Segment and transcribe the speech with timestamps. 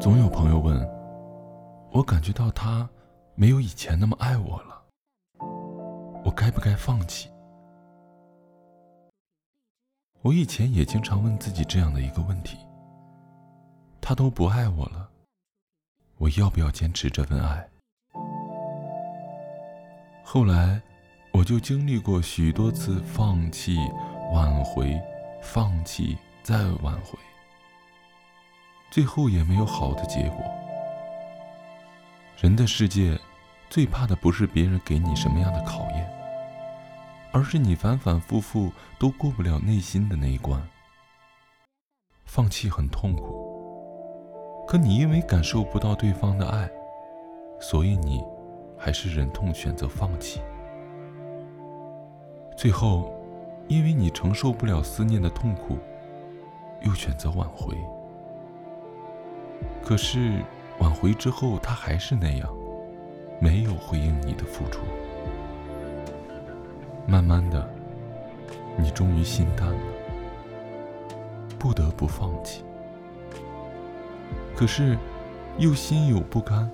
[0.00, 0.88] 总有朋友问，
[1.90, 2.88] 我感觉到他
[3.34, 4.80] 没有以前那么爱我了，
[6.24, 7.28] 我该不该放弃？
[10.22, 12.58] 我以前也经常问自己这样的一个问题：
[14.00, 15.08] 他都不爱我了，
[16.18, 17.68] 我要不要坚持这份爱？
[20.22, 20.80] 后来，
[21.32, 23.76] 我就经历过许多次放弃、
[24.32, 24.96] 挽回、
[25.42, 27.18] 放弃再挽回。
[28.90, 30.44] 最后也没有好的结果。
[32.40, 33.18] 人的世界，
[33.68, 36.08] 最怕的不是别人给你什么样的考验，
[37.32, 40.62] 而是你反反复复都过不了内心的那一关。
[42.24, 46.70] 放弃很痛苦，可你因为感受不到对方的爱，
[47.60, 48.24] 所以你
[48.78, 50.40] 还是忍痛选择放弃。
[52.56, 53.12] 最后，
[53.66, 55.78] 因为你承受不了思念的痛苦，
[56.82, 57.76] 又选择挽回。
[59.82, 60.42] 可是，
[60.80, 62.48] 挽回之后，他还是那样，
[63.40, 64.80] 没有回应你的付出。
[67.06, 67.68] 慢慢的，
[68.76, 69.78] 你终于心淡了，
[71.58, 72.62] 不得不放弃。
[74.54, 74.98] 可是，
[75.56, 76.70] 又心有不甘，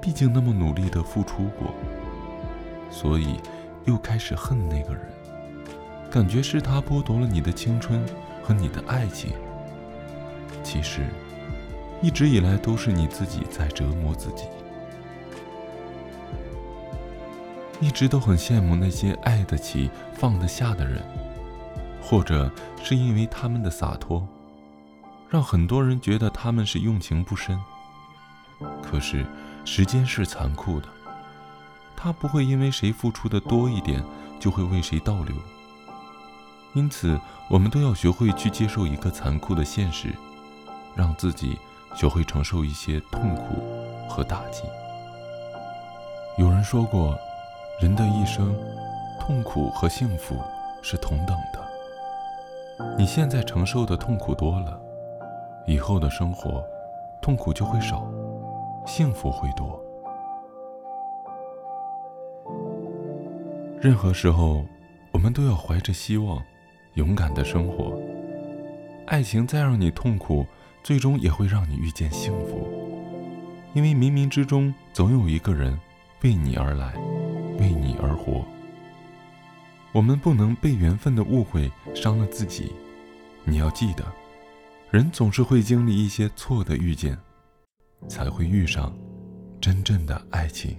[0.00, 1.74] 毕竟那么努力的付出过，
[2.90, 3.38] 所以
[3.84, 5.02] 又开始恨那个人，
[6.10, 8.02] 感觉是他剥夺了你的青春
[8.42, 9.32] 和你的爱情。
[10.64, 11.02] 其实。
[12.02, 14.44] 一直以来都是你自己在折磨自己，
[17.80, 21.02] 一直都很羡慕那些爱得起、放得下的人，
[22.02, 22.50] 或者
[22.82, 24.26] 是因为他们的洒脱，
[25.30, 27.58] 让很多人觉得他们是用情不深。
[28.82, 29.24] 可是
[29.64, 30.88] 时间是残酷的，
[31.96, 34.04] 他不会因为谁付出的多一点
[34.38, 35.34] 就会为谁倒流。
[36.74, 40.14] 因此，我们都要学会去接受一个残酷的现实，
[40.94, 41.58] 让自己。
[41.96, 43.54] 就会承受一些痛苦
[44.08, 44.62] 和打击。
[46.36, 47.18] 有人说过，
[47.80, 48.54] 人的一生，
[49.18, 50.36] 痛苦和幸福
[50.82, 52.96] 是同等的。
[52.98, 54.78] 你现在承受的痛苦多了，
[55.66, 56.62] 以后的生活，
[57.22, 58.06] 痛苦就会少，
[58.86, 59.82] 幸福会多。
[63.80, 64.64] 任何时候，
[65.12, 66.42] 我们都要怀着希望，
[66.94, 67.98] 勇敢的生活。
[69.06, 70.44] 爱情再让你痛苦。
[70.86, 72.64] 最终也会让你遇见幸福，
[73.74, 75.76] 因为冥冥之中总有一个人
[76.22, 76.94] 为你而来，
[77.58, 78.46] 为你而活。
[79.90, 82.72] 我们不能被缘分的误会伤了自己。
[83.42, 84.04] 你要记得，
[84.92, 87.18] 人总是会经历一些错的遇见，
[88.06, 88.96] 才会遇上
[89.60, 90.78] 真正的爱情。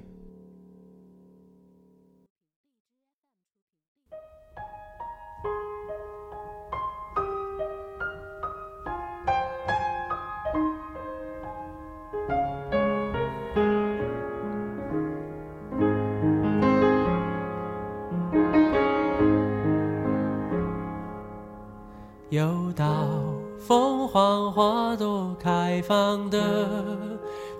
[25.78, 26.40] 开放的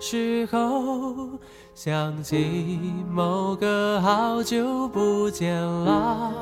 [0.00, 1.38] 时候，
[1.72, 6.32] 想起某个好久不见老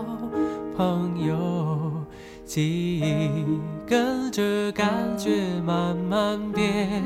[0.74, 1.36] 朋友，
[2.46, 4.88] 记忆跟着感
[5.18, 7.02] 觉慢慢变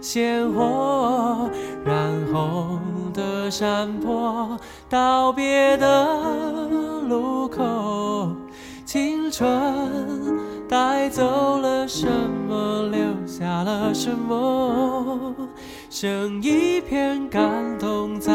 [0.00, 1.48] 鲜活，
[1.84, 1.94] 染
[2.32, 2.80] 红
[3.14, 4.58] 的山坡，
[4.90, 6.68] 道别的
[7.08, 8.32] 路口，
[8.84, 10.42] 青春。
[10.68, 12.08] 带走了什
[12.48, 12.98] 么，留
[13.42, 15.34] 下了什么？
[15.90, 17.42] 剩一片感
[17.76, 18.32] 动在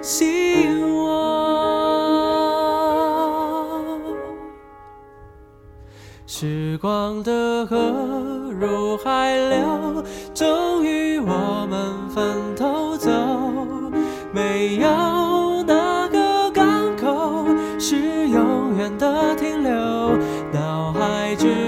[0.00, 1.18] 心窝。
[6.26, 7.76] 时光的河
[8.60, 13.10] 入海流，终于我们分头走。
[14.32, 17.44] 没有哪个港口
[17.80, 19.68] 是永远的停留。
[21.36, 21.67] 之中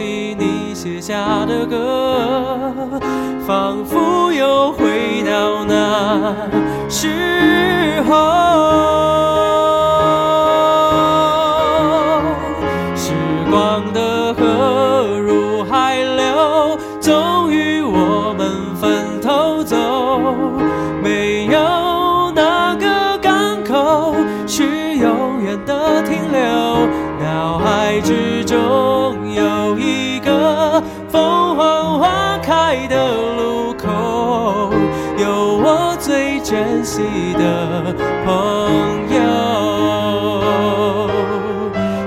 [0.00, 2.72] 起你写下的歌，
[3.46, 6.34] 仿佛又回到那
[6.88, 9.19] 时候。
[31.08, 34.70] 凤凰花开的路口，
[35.18, 37.02] 有我最珍惜
[37.34, 37.94] 的
[38.24, 38.32] 朋
[39.14, 39.20] 友。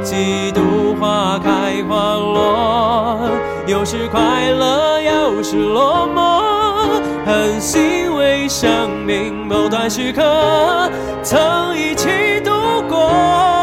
[0.04, 3.30] 几度花开花落，
[3.66, 6.44] 有时快乐，有时落寞，
[7.26, 10.22] 很欣慰生命某段时刻
[11.24, 12.52] 曾一起度
[12.88, 13.63] 过。